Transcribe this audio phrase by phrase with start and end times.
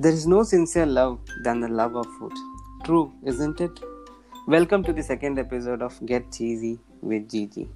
[0.00, 2.32] There is no sincere love than the love of food.
[2.84, 3.80] True, isn't it?
[4.46, 7.68] Welcome to the second episode of Get Cheesy with Gigi.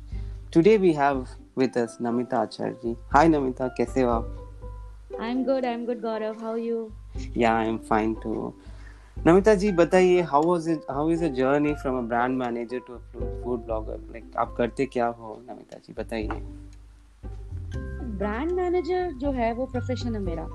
[0.52, 2.96] Today we have with us Namita Acharji.
[3.10, 4.30] Hi Namita, हो आप?
[5.18, 6.40] I'm good, I'm good Gaurav.
[6.40, 6.92] How are you?
[7.34, 8.54] Yeah, I'm fine too.
[9.26, 12.94] Namita ji बताइए how was it how is a journey from a brand manager to
[12.94, 12.98] a
[13.42, 16.42] food blogger like आप करते क्या हो नमिता जी बताइए
[18.18, 20.48] brand manager जो है वो profession है मेरा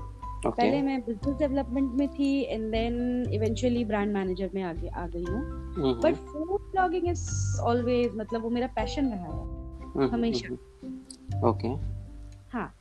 [0.46, 5.06] ओके पहले मैं बिज़नेस डेवलपमेंट में थी and then eventually brand manager में आगे आ
[5.06, 7.28] गई हूँ। But food blogging is
[7.60, 10.54] always मतलब वो मेरा पैशन रहा है हमेशा।
[11.48, 11.68] ओके
[12.52, 12.72] हाँ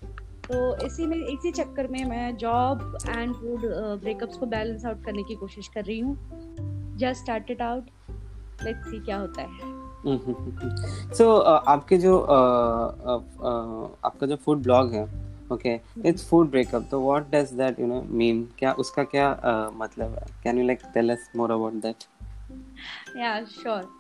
[0.49, 3.61] तो इसी में इसी चक्कर में मैं जॉब एंड फ़ूड
[4.01, 7.83] ब्रेकअप्स को बैलेंस आउट करने की कोशिश कर रही हूँ। Just started out
[8.63, 9.75] let's see क्या होता है।
[11.13, 11.37] सो
[11.71, 17.01] आपके जो uh, uh, uh, आपका जो फ़ूड ब्लॉग है ओके इट्स फ़ूड ब्रेकअप तो
[17.01, 20.25] what does that you know mean क्या उसका क्या uh, मतलब है?
[20.43, 22.03] Can you like tell us more about that
[23.17, 23.95] या श्योर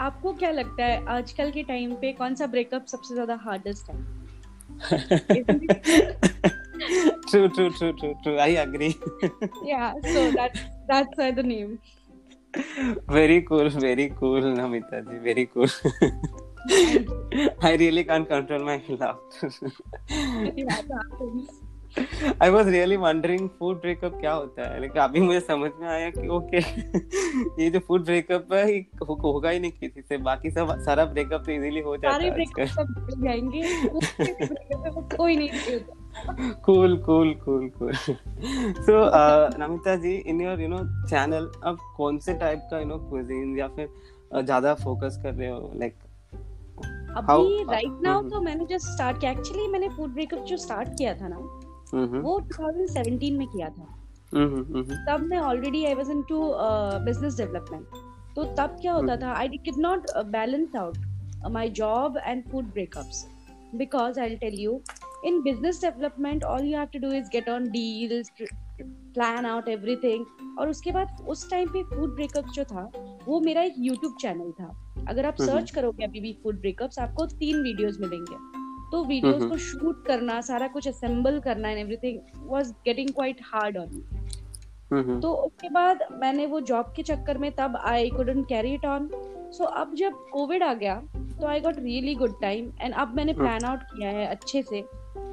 [0.00, 4.02] आपको क्या लगता है आजकल के टाइम पे कौन सा ब्रेकअप सबसे ज़्यादा हार्डेस्ट है?
[7.30, 8.38] True true true true true.
[8.38, 8.94] I agree.
[9.64, 10.58] Yeah so that
[10.88, 11.78] that's why the name.
[13.08, 15.70] Very cool very cool namita ji very cool.
[16.64, 21.48] i really can't control my laugh yeah, that happens.
[22.42, 24.80] I was really wondering food breakup क्या होता है?
[24.80, 26.58] लेकिन अभी मुझे समझ में आया कि ओके
[27.62, 31.04] ये जो फ़ूड ब्रेकअप है ये हो, होगा ही नहीं किसी से। बाकी सब सारा
[31.04, 32.66] ब्रेकअप तो इजीली हो जाता सारे है
[35.16, 35.78] कोई नहीं।
[36.64, 37.92] Cool cool cool cool
[38.88, 38.98] so
[39.58, 43.58] Namita ji in your you know channel अब कौन से टाइप का यू नो क्विजीन
[43.58, 43.88] या फिर
[44.36, 45.72] uh, ज़्यादा फोकस कर रहे हो?
[45.76, 45.94] लाइक
[47.16, 51.14] अभी राइट नाउ। तो मैंने जस्ट स्टार्ट किया। एक्चुअली मैंने फ़ूड ब्रेकअप जो स्टार्ट किया
[51.14, 51.38] था ना
[52.20, 53.86] वो 2017 में किया था।
[55.08, 56.40] तब मैं already I was into
[57.04, 57.86] business development
[58.36, 60.98] तो तब क्या होता हम्म। था I did not balance out
[61.50, 63.26] my job and food breakups
[63.74, 64.80] because I tell you
[65.28, 68.26] in business development all you have to do is get on deals
[69.14, 70.24] plan out everything
[70.58, 72.90] और उसके बाद उस टाइम पे फ़ूड ब्रेकअप जो था
[73.26, 74.66] वो मेरा एक यूट्यूब चैनल था।
[74.98, 78.36] अगर आप हम्म। सर्च करोगे अभी भी फ़ूड ब्रेकअप्स आपको तीन वीडियोस मिलेंगे
[78.92, 83.40] तो वीडियोस हम्म। को शूट करना सारा कुछ असेंबल करना and everything was getting quite
[83.44, 88.10] hard on me hmm तो उसके बाद मैंने वो जॉब के चक्कर में तब I
[88.10, 89.08] couldn't carry it on
[89.52, 91.00] so अब जब कोविड आ गया
[91.40, 94.62] तो I got really good time and अब मैंने हम्म। प्लान आउट किया है अच्छे
[94.62, 94.84] से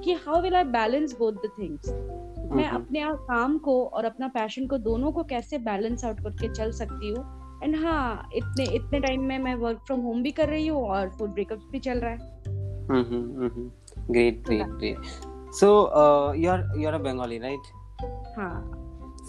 [0.03, 4.27] कि how will I balance both the things मैं हम्म। अपने काम को और अपना
[4.29, 7.23] पैशन को दोनों को कैसे बैलेंस आउट करके चल सकती हूँ
[7.63, 11.09] एंड हाँ इतने इतने टाइम में मैं वर्क फ्रॉम होम भी कर रही हूँ और
[11.09, 12.17] फ़ूड ब्रेकअप भी चल रहा है।
[14.11, 15.67] Great great great so
[16.35, 17.71] you are you are a Bengali right
[18.37, 18.53] हाँ।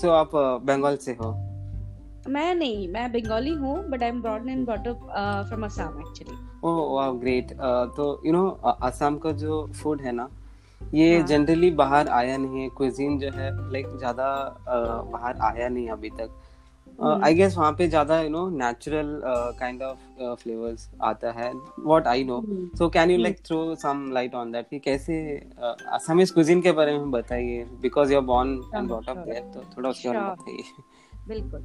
[0.01, 0.31] सो आप
[0.67, 1.33] बंगाल से हो?
[2.29, 5.01] मैं नहीं मैं बंगाली हूँ but I am broad and brought up
[5.49, 7.53] from Assam actually oh वाह ग्रेट
[7.97, 8.47] तो यू नो
[8.83, 10.29] असम का जो फ़ूड है ना
[10.81, 15.69] ये जनरली हाँ। बाहर आया नहीं है। क्विजीन जो है लाइक ज़्यादा uh, बाहर आया
[15.69, 16.42] नहीं अभी तक।
[17.03, 19.21] आई गेस वहाँ पे ज़्यादा you know natural
[19.59, 19.99] kind of
[20.43, 22.41] flavours आता है what I know
[22.79, 23.23] so can you hmm.
[23.23, 25.17] Like throw some light on that कि कैसे
[25.93, 27.65] असमीज क्विजीन के बारे में बताइए?
[27.83, 30.63] Because you are born and brought up there तो थोड़ा उसके बारे में बताइए।
[31.29, 31.65] बिल्कुल।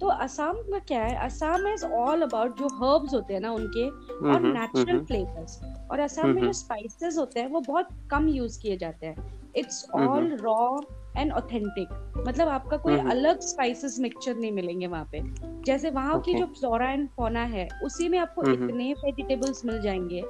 [0.00, 1.14] तो असम का क्या है?
[1.26, 5.60] असम इज़ ऑल अबाउट जो हर्ब्स होते हैं ना उनके और हम्म, नेचुरल हम्म, फ्लेवर्स
[5.90, 9.32] और असम में जो हम्म। स्पाइसेस होते हैं वो बहुत कम यूज़ किए जाते हैं।
[9.56, 9.86] It's.
[9.94, 10.80] All raw
[11.16, 11.88] and authentic
[12.26, 15.20] मतलब आपका कोई हम्म। अलग स्पाइसेस मिक्सचर नहीं मिलेंगे वहाँ पे
[15.66, 19.80] जैसे वहाँ की जो फ्लोरा एंड फोना है उसी में आपको हम्म। इतने वेजिटेबल्स मिल
[19.80, 20.22] जाएँगे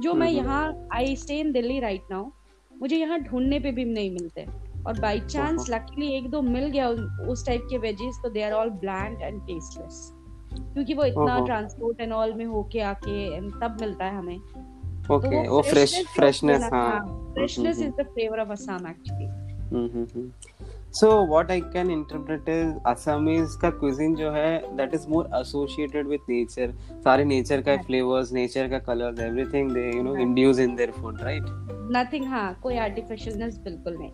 [0.00, 2.30] जो मैं हम्म। यहाँ I stay in Delhi right now
[2.72, 4.46] मुझे यहाँ ढूँढने पे भी नहीं मिलते
[4.86, 6.88] और बाई चांस लकीली एक दो मिल गया
[7.28, 10.10] उस टाइप के वेजेस तो they are all bland and tasteless
[10.54, 14.38] क्योंकि वो इतना ट्रांसपोर्ट एंड ऑल में होके आके तब मिलता है हमें
[15.12, 17.00] ओके वो फ्रेश फ्रेशनेस हाँ
[17.34, 20.30] freshness is the flavour of Assam actually
[20.94, 26.06] so what I can interpret is Assamese का क्विजिन जो है that is more associated
[26.08, 26.72] with nature
[27.04, 27.76] सारे नेचर का.
[27.76, 30.14] फ्लेवर्स नेचर का colours everything they you know.
[30.16, 31.44] Induce in their food right
[31.96, 34.12] nothing हाँ कोई artificialness बिल्कुल नहीं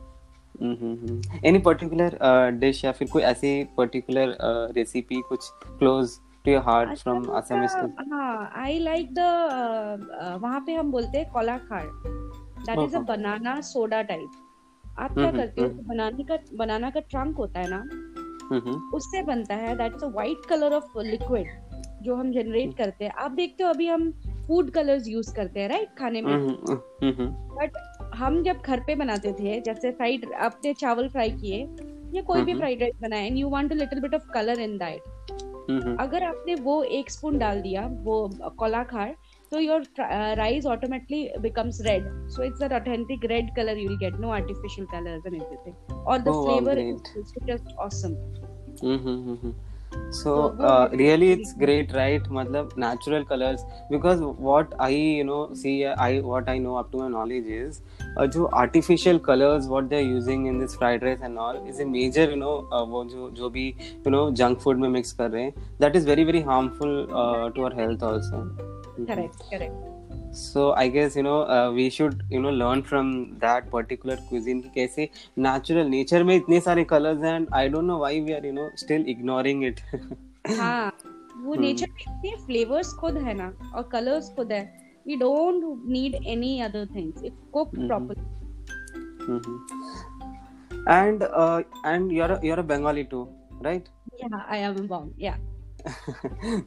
[1.45, 2.19] एनी पर्टिकुलर
[2.61, 4.37] डिश या फिर कोई ऐसी पर्टिकुलर
[4.77, 10.61] रेसिपी कुछ close to your heart from Assam Assamese का- हाँ आई लाइक द वहाँ
[10.61, 14.31] पे हम बोलते हैं कोलाखाड़ दैट इज़ अ ओहो। बनाना सोडा टाइप
[14.99, 15.69] आप क्या हम्म, करते हो?
[15.69, 17.79] हम्म। बनाने का बनाना का ट्रंक होता है ना
[18.53, 21.47] हम्म उससे बनता है। That's a white colour of liquid
[22.03, 24.11] जो हम जनरेट करते हैं। आप देखते हो अभी हम
[24.47, 27.27] फ़ूड कलर्स यूज़ करते हैं राइट खाने में। हम्म
[27.57, 27.77] बट
[28.15, 31.59] हम जब घर पे बनाते थे जैसे फ्राइड आपने चावल फ्राई किए
[32.15, 34.61] या कोई भी हम्म। फ्राइड राइस बनाए and you want a little bit of colour
[34.61, 35.20] in that hmm
[35.71, 36.01] Mm-hmm.
[36.01, 38.17] अगर आपने वो एक स्पून डाल दिया वो
[38.59, 39.15] कोलाखार
[39.53, 39.85] तो your
[40.39, 44.87] rice automatically becomes red so it's an authentic red colour you will get no artificial
[44.93, 48.15] colours and everything और the flavour is just awesome
[48.83, 49.53] hmm hmm hmm
[49.93, 50.65] Mm-hmm.
[50.65, 52.23] Uh, really really it's great, right?
[52.31, 56.99] मतलब natural colors because what I you know see I what I know up to
[56.99, 57.81] my knowledge is
[58.17, 61.85] uh, जो artificial colors what they're using in this fried rice and all is a
[61.85, 63.75] major you know uh, वो जो जो भी
[64.07, 67.51] you know junk food में mix कर रहे हैं that is very very harmful uh,
[67.51, 68.45] to our health also.
[69.01, 69.90] Mhm.
[70.35, 73.71] Correct correct So I guess you know uh, we should you know learn from that
[73.71, 77.99] particular cuisine कि कैसे natural nature में इतने सारे colors हैं and I don't know
[77.99, 79.81] why we are you know still ignoring it.
[80.59, 80.93] हाँ
[81.37, 85.65] वो हम्म। Nature में इतने फ्लेवर्स खुद है ना और कलर्स खुद है we don't
[85.89, 87.89] need any other things if cooked Mhm.
[87.89, 88.25] properly
[89.29, 89.61] Mhm.
[90.87, 93.29] And uh, and you're a, you're a Bengali too,
[93.61, 93.89] right?
[94.19, 95.37] yeah I am bomb yeah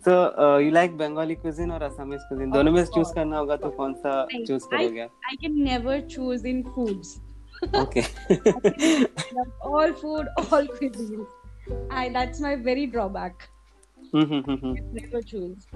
[0.05, 2.51] so uh, you like Bengali cuisine or Assamese cuisine?
[2.53, 4.15] दोनों में choose करना होगा तो कौन सा
[4.47, 5.07] choose करोगे?
[5.31, 7.19] I can never choose in foods
[7.75, 8.03] Okay.
[9.61, 11.27] All food all cuisines
[11.91, 13.49] I that's my very drawback
[14.15, 15.67] hmm, never choose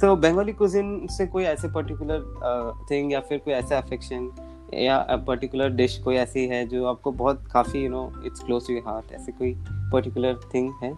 [0.00, 4.30] so Bengali cuisine से कोई ऐसे particular uh, thing या फिर कोई ऐसा affection
[4.74, 4.96] या
[5.26, 8.82] पर्टिकुलर डिश कोई ऐसी है जो आपको बहुत काफ़ी you know it's close to your
[8.86, 9.54] heart ऐसे कोई
[9.92, 10.92] पर्टिकुलर थिंग है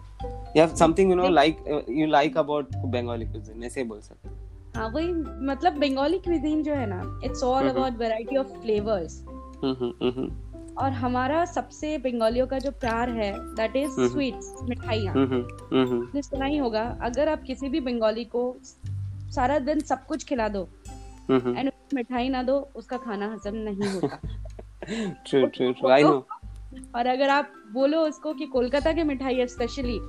[0.57, 4.89] या something you know like you like about Bengali cuisine ऐसे बोल सकते हैं। हाँ
[4.89, 5.13] वही
[5.45, 7.67] मतलब बंगाली क्विजीन जो है ना it's all.
[7.67, 9.25] About variety of flavours
[9.63, 15.13] hmm, hmm, hmm, और हमारा सबसे बंगालियों का जो प्यार है दैट इज़। स्वीट्स मिठाइयाँ।
[15.13, 18.57] हम्म, हम्म, हम्म, आपने सुना ही होगा अगर आप किसी भी बंगाली को
[19.35, 20.67] सारा दिन सब कुछ खिला दो.
[21.31, 24.19] एंड मिठाई ना दो उसका खाना हजम नहीं होता।
[25.27, 26.27] True true true I know
[26.95, 29.99] और अगर आप बोलो उसको कि कोलकाता की मिठाई है स्पेशली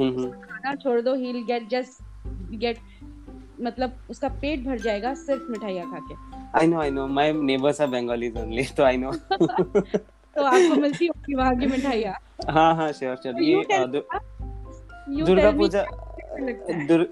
[0.00, 2.02] खाना छोड़ दो ही गेट जस्ट
[2.60, 2.78] गेट
[3.62, 6.14] मतलब उसका पेट भर जाएगा सिर्फ़ मिठाइयाँ खा के।
[6.58, 11.06] I know I know my neighbours are Bengalis only तो आई नो तो आपको मिलती
[11.06, 12.14] होगी वहाँ की मिठाइयाँ।
[12.50, 13.54] हाँ हाँ श्योर श्योर ये
[15.24, 15.84] दुर्गा पूजा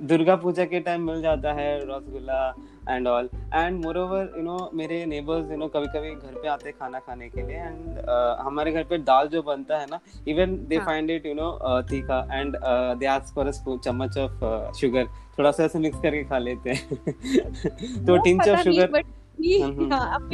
[0.08, 2.40] दुर्गा पूजा के टाइम मिल जाता है rasgulla
[2.88, 6.68] and all and moreover you know मेरे नेबर्स यू नो कभी कभी घर पे आते
[6.68, 10.00] हैं खाना खाने के लिए एंड uh, हमारे घर पे दाल जो बनता है ना
[10.28, 10.86] इवन दे हाँ.
[10.86, 11.50] फाइंड इट यू नो
[11.82, 12.56] तीखा and
[12.98, 15.06] they ask for a चम्मच ऑफ़ शुगर
[15.38, 19.02] थोड़ा सा ऐसे मिक्स करके खा लेते हैं। तो टिंच ऑफ़ शुगर.
[19.92, 20.28] हाँ,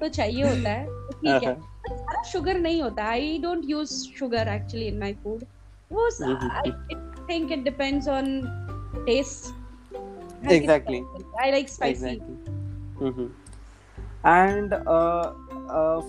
[0.00, 1.54] तो चाहिए होता है तो ठीक है।
[1.88, 5.44] हाँ, सारा शुगर नहीं होता। I don't use sugar actually in my food
[5.92, 6.06] वो
[6.50, 6.70] I
[7.28, 8.40] think it depends on
[8.96, 9.63] taste
[10.52, 11.00] Exactly.
[11.40, 13.32] I like spicy exactly
[14.26, 14.74] and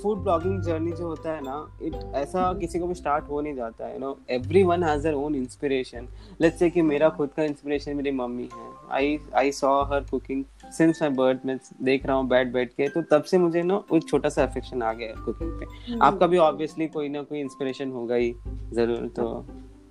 [0.02, 3.56] food blogging journey जो होता है ना इट ऐसा किसी को भी स्टार्ट हो नहीं
[3.56, 6.08] जाता है no every one has their own inspiration
[6.42, 8.70] let's say कि मेरा खुद का इंस्पिरेशन मेरी मम्मी है.
[8.92, 10.44] I I saw her cooking
[10.78, 13.82] since my birth मैं देख रहा हूँ बैठ बैठ के तो तब से मुझे ना
[13.96, 15.66] एक छोटा सा अफेक्शन आ गया कुकिंग पे.
[15.92, 18.34] हम्म। आपका भी ऑब्वियसली कोई ना कोई इंस्पिरेशन होगा ही.
[18.74, 19.46] ज़रूर तो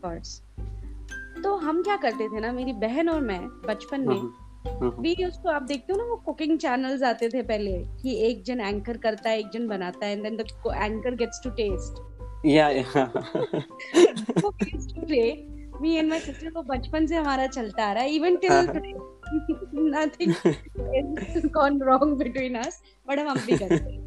[0.04, 0.32] course.
[1.44, 4.32] तो हम क्या करते थे ना मेरी बहन और मैं बचपन में हम्म,
[4.68, 8.44] हम्म, भी उसको आप देखते हो ना वो कुकिंग चैनल्स आते थे पहले कि एक
[8.44, 12.02] जन एंकर करता है एक जन बनाता है and then the anchor gets to taste
[12.46, 13.12] या या
[14.44, 15.50] वो used to play.
[15.82, 16.12] Me and
[16.52, 18.94] को बचपन से हमारा चलता आ रहा है हाँ। today.
[19.74, 22.74] Nothing has gone wrong between us,
[23.10, 24.04] हम भी करते हैं.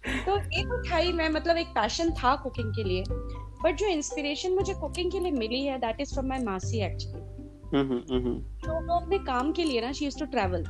[0.26, 3.04] तो ये तो था ही मैं मतलब एक पैशन था कुकिंग के लिए
[3.64, 7.18] बट जो इंस्पिरेशन मुझे कुकिंग के लिए मिली है दैट इज़ फ्रॉम माय मासी एक्चुअली
[7.76, 10.64] हम्म, हम्म, तो वो अपने काम के लिए ना शी टू ट्रैवल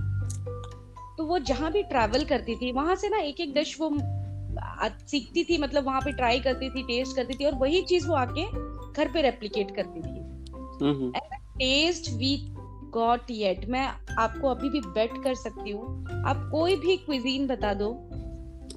[1.19, 3.91] तो वो जहाँ भी ट्रैवल करती थी वहाँ से ना एक एक डिश वो
[5.09, 8.15] सीखती थी मतलब वहाँ पे ट्राई करती थी टेस्ट करती थी और वही चीज़ वो
[8.15, 8.45] आके
[8.93, 10.19] घर पे रेप्लिकेट करती थी।
[10.85, 11.11] Hmm,
[11.59, 12.37] taste we
[12.91, 13.87] got yet मैं
[14.19, 17.91] आपको अभी भी बेट कर सकती हूँ। आप कोई भी क्विजीन बता दो।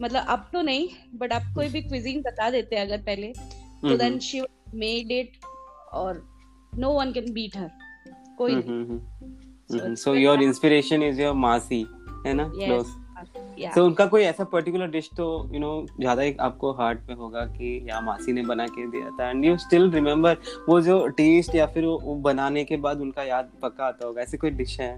[0.02, 3.34] मतलब अब तो नहीं बट आप कोई भी क्विजीन बता देते अगर पहले।
[3.84, 4.42] तो hmm, then she
[4.76, 5.46] made it
[5.94, 6.24] और
[6.74, 7.70] no one can beat her
[8.38, 9.96] कोई हम्म, नहीं हम्म, hmm.
[9.96, 10.44] So your hard.
[10.44, 11.86] inspiration is your मासी
[12.26, 12.66] है ना Yes.
[12.66, 13.00] क्लोज.
[13.76, 17.46] तो उनका कोई ऐसा पर्टिकुलर डिश तो यू नो ज़्यादा ही आपको हार्ट पे होगा
[17.48, 20.38] कि या मासी ने बना के दिया था एंड यू स्टिल रिमेम्बर
[20.70, 24.38] वो जो टेस्ट या फिर वो बनाने के बाद उनका याद पक्का आता होगा ऐसी
[24.38, 24.90] कोई डिश है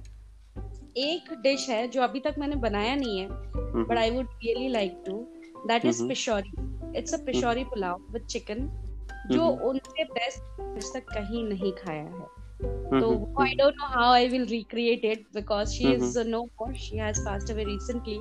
[0.97, 4.67] एक डिश है जो अभी तक मैंने बनाया नहीं है हम्म, but I would really
[4.69, 5.17] like to
[5.67, 6.07] that is.
[6.07, 6.51] Pishori
[6.97, 8.69] it's a Pishori pulao with chicken
[9.31, 13.87] जो हम्म, उनसे बेस्ट आज तक कहीं नहीं खाया है। हम्म, तो I don't know
[13.87, 16.19] how I will recreate it because she is.
[16.19, 18.17] No more she has passed away recently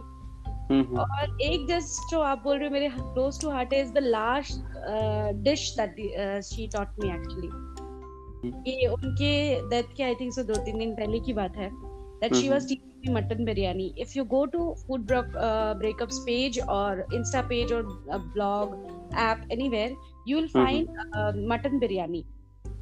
[0.99, 4.55] और एक जस्ट जो आप बोल रहे हो मेरे close to heart is the last
[5.45, 5.97] dish that
[6.45, 9.35] she taught me actually ये उनके
[9.71, 11.71] डेथ के आई थिंक सो दो तीन दिन पहले की बात है
[12.23, 12.53] that she Mhm.
[12.55, 12.67] was
[13.04, 13.94] teaching me mutton biryani.
[14.06, 18.76] If you go to Food Bro- uh, Breakups page or Insta page or a blog
[19.14, 19.92] app anywhere,
[20.26, 20.60] you will Mhm.
[20.60, 20.90] find
[21.22, 22.26] uh, mutton biryani.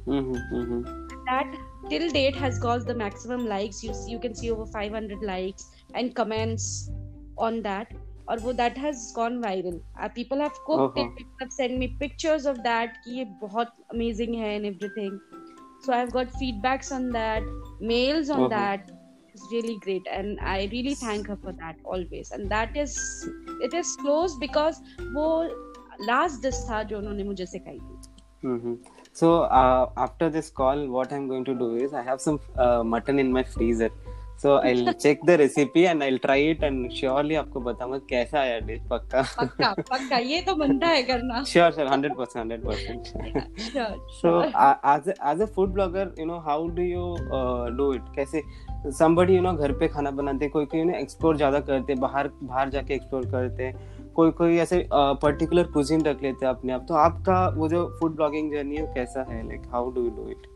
[0.08, 0.84] Hmm hmm
[1.30, 1.56] That
[1.90, 3.80] till date has got the maximum likes.
[3.86, 6.68] You you can see over 500 likes and comments
[7.48, 7.96] on that.
[8.32, 9.76] Or wo that has gone viral.
[10.00, 11.04] Uh, people have cooked Uh-huh.
[11.04, 11.14] it.
[11.18, 12.96] People have sent me pictures of that.
[13.04, 15.14] कि ये बहुत amazing है and everything.
[15.86, 17.48] So I've got feedbacks on that,
[17.92, 18.50] mails on Uh-huh.
[18.56, 18.90] that.
[19.34, 22.30] It's really great, and I really thank her for that always.
[22.32, 22.98] And that is,
[23.62, 24.80] it is close because
[25.16, 25.26] वो
[26.06, 27.96] last dish था जो उन्होंने मुझे सिखाई थी.
[28.44, 28.74] Mm-hmm.
[29.12, 32.82] So uh, after this call, what I'm going to do is I have some uh,
[32.84, 33.90] mutton in my freezer.
[34.37, 38.59] So I'll check the recipe and I'll try it and surely आपको बताऊँगा कैसा आया
[38.67, 39.21] dish पक्का.
[39.39, 41.43] पक्का पक्का ये तो बनता है करना.
[41.43, 41.53] So
[44.21, 44.51] sure.
[44.53, 48.01] uh, as a, as a food blogger, you know how do you uh, do it?
[48.15, 48.41] कैसे
[48.99, 52.69] somebody you know घर पे खाना बनाते कोई कोई ना एक्सप्लोर ज़्यादा करते बाहर बाहर
[52.69, 53.71] जाके एक्सप्लोर करते
[54.15, 58.15] कोई कोई ऐसे पर्टिकुलर कुजिन रख लेते हैं अपने आप तो आपका वो जो फ़ूड
[58.15, 60.47] ब्लॉगिंग जर्नी है कैसा है like how do you do it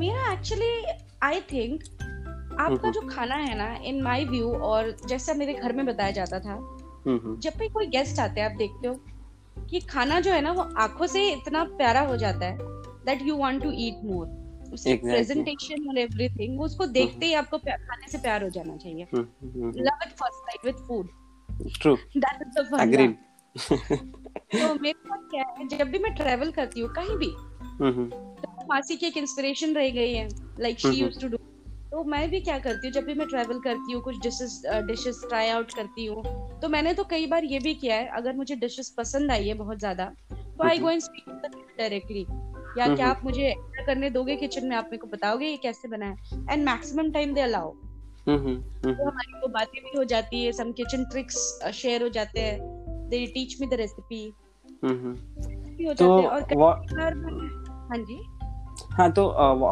[0.00, 0.72] मेरा एक्चुअली
[1.22, 1.82] आई थिंक
[2.64, 6.40] आपका। जो खाना है ना इन माई व्यू और जैसा मेरे घर में बताया जाता
[6.40, 6.58] था
[7.06, 8.94] जब भी कोई गेस्ट आते हैं आप देखते हो
[9.70, 12.56] कि खाना जो है ना वो आँखों से इतना प्यारा हो जाता है
[13.06, 14.26] that you want to eat more
[14.84, 20.02] presentation और एवरीथिंग वो उसको देखते ही आपको खाने से प्यार हो जाना चाहिए। Love
[20.02, 21.08] at first sight with food
[21.80, 23.14] true that is the fun
[24.52, 27.30] तो मेरे साथ क्या है जब भी मैं ट्रेवल करती हूँ कहीं भी
[27.82, 30.28] तो मासी की एक इंस्पिरेशन रह गई है
[30.60, 30.88] like she.
[30.90, 31.36] Used to do
[31.92, 35.20] तो मैं भी क्या करती हूँ जब भी मैं ट्रैवल करती हूँ कुछ डिशेस डिशेस
[35.28, 36.22] ट्राई आउट करती हूँ
[36.60, 39.54] तो मैंने तो कई बार ये भी किया है अगर मुझे डिशेस पसंद आई है
[39.54, 40.78] बहुत ज़्यादा तो I.
[40.78, 41.30] Go and speak
[41.78, 42.26] directly
[42.78, 43.54] या। क्या आप मुझे
[43.86, 46.16] करने दोगे किचन में आप मेरे को बताओगे ये कैसे बना है?
[46.50, 47.70] And maximum time they allow
[48.28, 51.36] तो हमारी वो बातें भी हो जाती है सम किचन ट्रिक्स
[51.74, 52.58] शेयर हो जाते हैं
[53.08, 54.24] they teach me the recipe
[54.84, 55.14] hmm
[55.86, 56.42] हो तो जाते हैं और
[57.90, 58.16] हाँ जी?
[58.92, 59.28] हाँ तो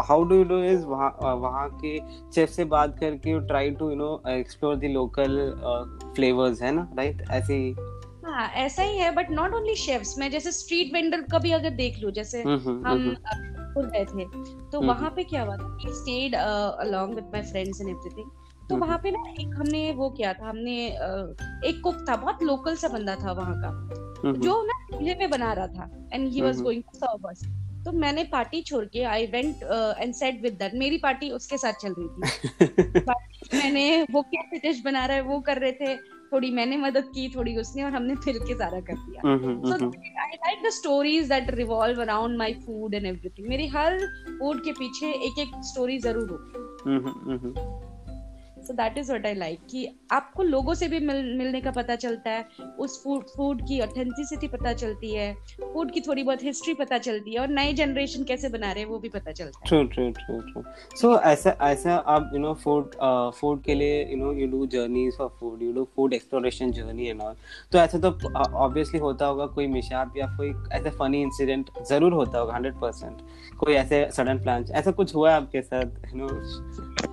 [0.09, 1.99] how do you do is वहाँ वहाँ के
[2.35, 5.37] शेफ से बात करके try to you know explore the local
[6.17, 7.75] flavours है ना राइट ऐसे ही
[8.25, 11.71] हाँ ऐसा ही है बट नॉट ओनली शेफ्स मैं जैसे स्ट्रीट वेंडर का भी अगर
[11.71, 14.25] देख लूँ जैसे हम्म, हम्म, हम हम्म, गए थे
[14.71, 18.31] तो। वहाँ पे क्या हुआ था we stayed along with my friends and everything
[18.71, 22.43] तो। वहाँ पे ना एक हमने वो किया था हमने uh, एक कुक था बहुत
[22.43, 26.41] लोकल सा बंदा था वहाँ का जो ना चूल्हे पे बना रहा था and he
[26.41, 26.61] was.
[26.63, 27.43] Going to serve us
[27.85, 29.63] तो मैंने पार्टी छोड़ के I went
[29.99, 32.21] and sat with that मेरी पार्टी उसके साथ चल रही थी।
[33.63, 35.97] मैंने वो कैसे डिश बना रहा है वो कर रहे थे।
[36.33, 39.91] थोड़ी मैंने मदद की थोड़ी उसने और हमने फिर के सारा कर दिया। So hmm,
[40.25, 43.49] I like the stories that revolve around my food and everything.
[43.49, 43.99] मेरी हर
[44.39, 47.90] फ़ूड के पीछे एक एक स्टोरी ज़रूर होगी hmm, hmm, hmm,
[48.71, 51.95] so that is what I like कि आपको लोगों से भी मिल, मिलने का पता
[51.97, 52.45] चलता है
[52.79, 57.35] उस फ़ूड फ़ूड की ऑथेंटिसिटी पता चलती है फ़ूड की थोड़ी बहुत हिस्ट्री पता चलती
[57.35, 60.11] है और नए जनरेशन कैसे बना रहे हैं वो भी पता चलता है। True true
[60.11, 60.63] true true
[60.97, 62.95] so ऐसा ऐसा आप यू नो फ़ूड
[63.41, 67.09] फ़ूड के लिए you know you do journeys for food you do food exploration journey
[67.09, 67.35] and all
[67.73, 72.39] तो ऐसा तो ऑब्वियसली होता होगा कोई मिशाप या कोई ऐसा फनी इंसिडेंट ज़रूर होता
[72.39, 77.10] होगा हंड्रेड परसेंट कोई ऐसे सडन प्लान ऐसा कुछ हुआ है आपके साथ यू नो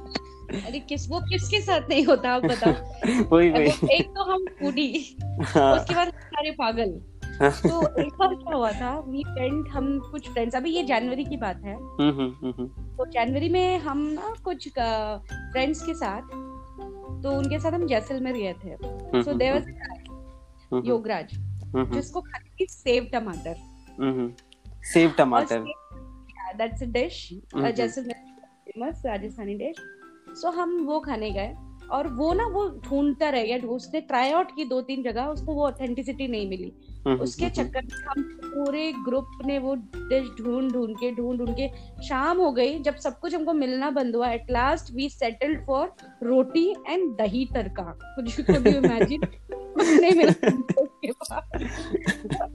[0.54, 2.72] अरे किस वो किसके साथ नहीं होता आप बताओ।
[3.36, 7.01] वही वही। एक तो हम फूडी हाँ। उसके बाद सारे पागल।
[7.42, 11.38] तो एक बार क्या हुआ था वी वेंट हम कुछ फ्रेंड्स अभी ये जनवरी की
[11.38, 14.70] बात है। हम्म, हम्म, हम्म, तो जनवरी में हम ना कुछ
[15.51, 16.22] फ्रेंड्स के साथ
[17.24, 18.75] तो उनके साथ हम जैसलमेर गए थे।
[19.24, 21.27] सो देवर हम्म, योगराज
[21.94, 23.56] जिसको की sev tamatar.
[24.00, 24.34] Hmm, hmm.
[24.84, 25.60] Sev tamatar.
[26.56, 27.30] That's a dish.
[27.58, 29.75] Jaisalmer famous Rajasthani dish
[30.41, 31.56] so हम वो खाने गए
[31.91, 35.53] और वो ना वो ढूंढता रह गया। उसने ट्राई आउट की दो तीन जगह उसको
[35.53, 36.74] वो ऑथेंटिसिटी नहीं मिली।
[37.08, 41.38] हम्म, उसके हम्म, चक्कर में हम पूरे ग्रुप ने वो डिश ढूंढ ढूंढ के ढूंढ
[41.38, 41.67] ढूंढ के
[42.03, 45.94] शाम हो गई। जब सब कुछ हमको मिलना बंद हुआ at last we settled for
[46.24, 47.98] roti and dahi tadka.
[48.03, 49.22] कुछ यू इमेजिन
[49.79, 50.50] नहीं मिला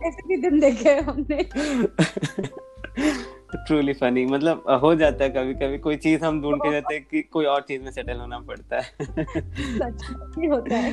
[0.07, 1.49] ऐसे भी दिन देखे हमने।
[3.56, 7.04] ट्रूली फनी मतलब हो जाता है कभी कभी कोई चीज़ हम ढूंढ के रहते हैं
[7.11, 8.82] कि कोई और चीज़ में सेटल होना पड़ता है।
[9.78, 10.04] सच
[10.50, 10.92] होता है।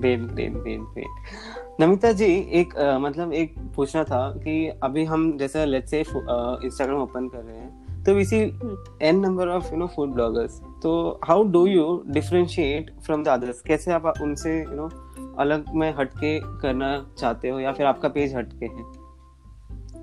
[0.00, 5.38] Great great great great Namita ji एक अ, मतलब एक पूछना था कि अभी हम
[5.38, 8.36] जैसे लेट्स से इंस्टाग्राम ओपन कर रहे हैं तो we see
[9.02, 13.60] an number of you know food bloggers तो how do you differentiate from the others
[13.60, 14.88] कैसे आप उनसे यू नो
[15.38, 19.05] अलग में हटके करना चाहते हो या फिर आपका पेज हटके है?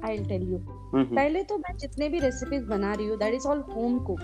[0.05, 0.57] आई विल टेल यू
[0.95, 4.21] पहले तो मैं जितने भी रेसिपीज़ बना रही हूँ that is all home cook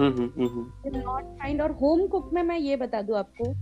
[0.00, 3.52] hmm, hmm, hmm, not kind और होम कुक में मैं ये बता दूँ आपको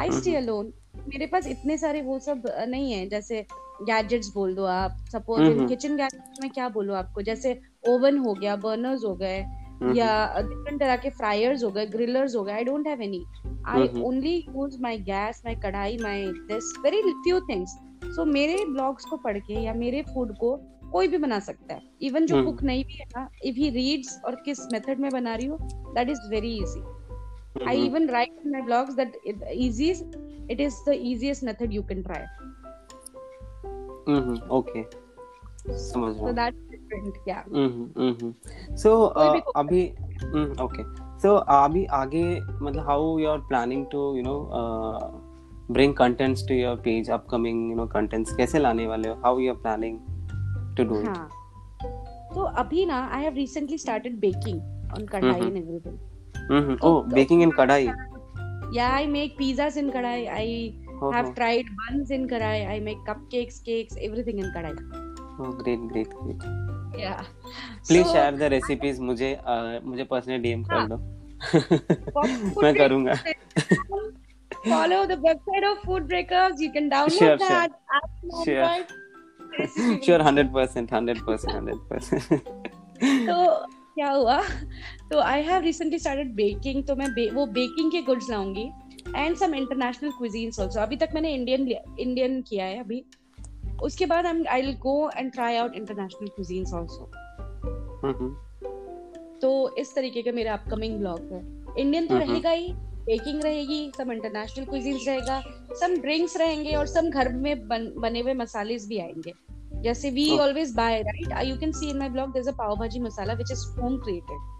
[0.00, 0.72] आई। स्टे अलोन
[1.08, 3.44] मेरे पास इतने सारे वो सब नहीं है जैसे
[3.82, 8.34] गैजेट्स बोल दो आप सपोज़ इन। किचन गैजेट्स में क्या बोलूँ आपको जैसे ओवन हो
[8.34, 12.52] गया बर्नर्स हो गए हम्म, या डिफरेंट तरह के फ्रायर्स हो गए ग्रिलर्स हो गए
[12.52, 13.24] I don't have any
[13.68, 13.88] I.
[14.02, 17.76] Only use my gas my kadhai my this very few things
[18.16, 20.54] so मेरे ब्लॉग्स को पढ़ के या मेरे फ़ूड को
[20.92, 24.20] कोई भी बना सकता है। इवन जो बुक नहीं भी है ना इफ़ ही रीड्स
[24.24, 25.58] और किस मेथड में बना रही हो
[25.94, 30.14] that is very easy hmm, I even write in my blogs that it, the easiest
[30.52, 31.82] it is the easiest method you
[34.08, 34.82] hmm, okay
[35.78, 36.50] समझ रहा.
[38.76, 39.82] सो कोई भी cook uh, अभी
[40.64, 40.82] ओके
[41.22, 44.38] सो अभी आगे मतलब how you are planning to you know
[45.70, 49.14] bring contents to your page upcoming you know contents कैसे लाने वाले हो?
[49.24, 49.98] How you are planning
[50.80, 51.28] do it हाँ.
[52.34, 54.60] तो अभी ना I have recently started baking
[54.96, 55.46] on kadai Mhm.
[55.48, 55.98] and everything.
[56.90, 57.82] oh baking in kadai
[58.74, 60.18] Yeah, I make pizzas in kadai.
[60.34, 60.44] I
[61.02, 62.54] oh, have oh, tried buns in kadai.
[62.74, 64.70] I make cupcakes, cakes, everything in kadai.
[65.40, 66.46] oh great great great
[67.00, 67.20] Yeah.
[67.88, 70.88] Please share the recipes मुझे uh, मुझे personally DM कर हाँ.
[70.88, 73.14] दो मैं करूँगा
[74.64, 76.60] Follow the website of Food Breakers.
[76.64, 77.48] You can download Sure, sure.
[77.48, 77.72] that.
[78.00, 78.58] app on Sure.
[80.04, 82.40] Sure hundred percent hundred percent hundred percent
[83.30, 84.42] तो क्या हुआ?
[85.12, 88.70] तो I have recently started baking तो मैं बे- वो बेकिंग के गुड्स लाऊँगी
[89.16, 91.68] and some international cuisines also अभी तक मैंने इंडियन
[92.00, 93.04] इंडियन किया है अभी।
[93.82, 97.10] उसके बाद I will go and try out international cuisines also
[99.40, 102.74] तो इस तरीके का मेरा अपकमिंग ब्लॉग है। इंडियन तो हम्म। रहेगा ही।
[103.06, 105.40] बेकिंग रहेगी सम इंटरनेशनल क्विजीन्स रहेगा
[105.80, 109.32] सम ड्रिंक्स रहेंगे और सम घर में बन, बने हुए मसाले भी आएँगे।
[109.82, 110.28] जैसे we.
[110.38, 113.34] Always buy right you can see in my blog there is a pav bhaji masala
[113.34, 114.50] which is home created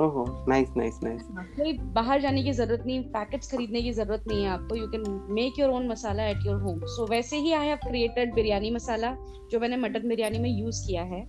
[0.00, 1.22] ओहो नाइस नाइस नाइस
[1.56, 5.04] कोई बाहर जाने की ज़रूरत नहीं पैकेट्स खरीदने की ज़रूरत नहीं है आपको you can
[5.30, 9.14] make your own masala at your home so वैसे ही I have created biryani masala
[9.50, 11.20] जो मैंने मटन बिरयानी में यूज़ किया है।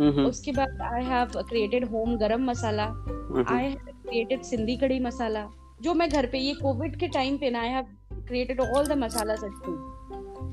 [0.00, 2.84] हम्म उसके बाद आई have created home garam masala
[3.48, 5.46] I have created Sindhi kadhi masala
[5.82, 7.86] जो मैं घर पे ये कोविड के टाइम पे ना I have
[8.28, 9.96] created all the masala at home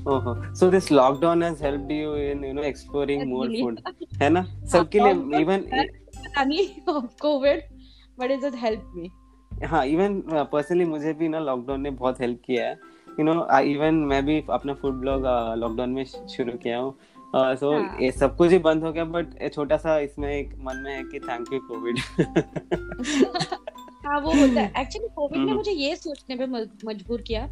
[0.08, 3.80] ओहो so this lockdown has helped you in you know exploring more food
[4.22, 4.42] है ना?
[4.72, 5.64] सबके लिए even
[6.88, 7.62] of COVID
[8.18, 9.10] but it has help me
[9.64, 10.20] हाँ इवन
[10.52, 12.78] पर्सनली मुझे भी ना लॉकडाउन ने बहुत हेल्प किया है.
[13.20, 15.22] यू नो इवन मैं भी अपना फ़ूड ब्लॉग
[15.58, 16.94] लॉकडाउन में शुरू किया हूँ.
[17.36, 17.96] सो हाँ.
[18.00, 21.02] ये सब कुछ ही बंद हो गया बट छोटा सा इसमें एक मन में है
[21.02, 21.98] कि थैंक यू कोविड
[24.06, 26.46] हाँ वो होता है। एक्चुअली कोविड ने हम्म। मुझे ये सोचने पे
[26.86, 27.46] मजबूर किया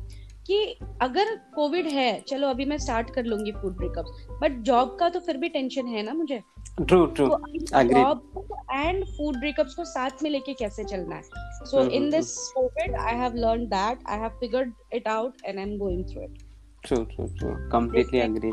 [0.46, 0.56] कि
[1.02, 5.20] अगर कोविड है चलो अभी मैं स्टार्ट कर लूँगी फ़ूड ब्रेकअप्स बट जॉब का तो
[5.20, 6.42] फिर भी टेंशन है ना मुझे।
[6.80, 11.22] True true job and food breakups को साथ में लेके कैसे चलना है?
[11.64, 15.64] So in this COVID I have learn that I have figured it out and I
[15.64, 16.42] am going through it
[16.82, 18.48] true true true completely agree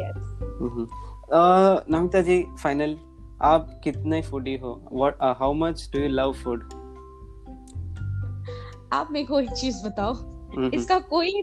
[0.00, 0.20] yes
[1.90, 2.96] Namita ji final
[3.42, 4.80] आप कितने foodie हो?
[4.92, 6.68] What how much do you love food
[8.92, 11.42] आप मेरे को एक चीज़ बताओ। इसका कोई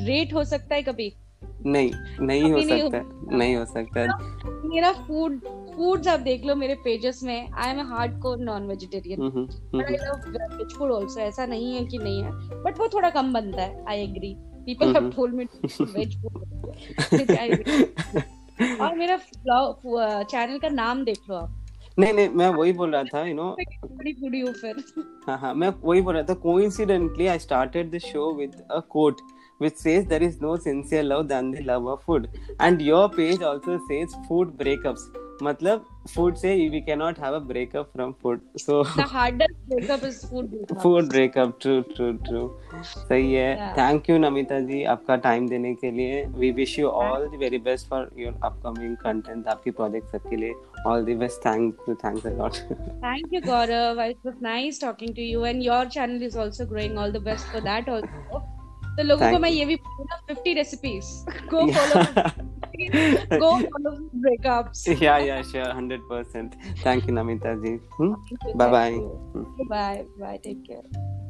[0.00, 1.12] रेट हो सकता है कभी?
[1.66, 1.90] नहीं
[2.20, 4.06] नहीं हो कभी नहीं सकता नहीं हो सकता।
[4.64, 5.38] मेरा फ़ूड
[5.74, 9.94] फूड्स आप देख लो मेरे पेजेस में। I am hard core non vegetarian but I
[9.94, 13.62] love veg food also ऐसा नहीं है कि नहीं है। बट वो थोड़ा कम बनता
[13.62, 14.34] है I agree
[14.66, 15.10] people have.
[15.10, 15.44] Told me
[15.94, 16.36] veg food
[18.80, 19.16] और मेरा
[20.24, 21.58] चैनल का नाम देख लो आप।
[21.98, 24.84] नहीं नहीं मैं वही बोल रहा था यू नो फूडी हूँ फिर।
[25.26, 29.20] हाँ हाँ मैं वही बोल रहा था coincidentally I started the show with a quote
[29.60, 32.24] which says there is no sincere love than the love of food
[32.66, 35.04] and your page also says food breakups
[35.42, 40.16] मतलब food say we cannot have a breakup from food so the hardest breakup is
[40.30, 40.82] food breakup.
[40.82, 42.46] food breakup true true true
[42.84, 43.72] सही है Yeah.
[43.78, 47.58] Thank you Namita ji आपका time देने के लिए we wish you all the very
[47.68, 50.54] best for your upcoming content आपकी project सबके लिए
[50.92, 52.60] all the best thank you thanks a lot
[53.04, 54.00] Thank you, Gaurav.
[54.08, 56.98] It was nice talking to you, and your channel is also growing.
[57.04, 58.42] All the best for that also.
[58.96, 59.50] तो लोगों को मैं.
[59.50, 61.12] ये भी बोलूँगा 50 recipes.
[61.54, 62.32] Go follow.
[63.38, 63.78] Go for
[64.24, 64.86] breakups.
[65.00, 68.14] yeah yeah sure 100% thank you namita ji hmm?
[68.54, 69.00] Bye bye.
[69.68, 70.04] Bye.
[70.18, 70.38] Bye.
[70.42, 71.21] Take care.